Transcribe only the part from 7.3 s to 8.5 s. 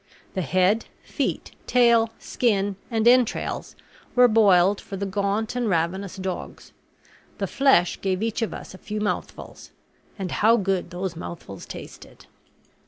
The flesh gave each